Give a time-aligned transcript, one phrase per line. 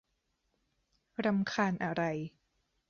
[1.25, 2.03] รำคาญอะไร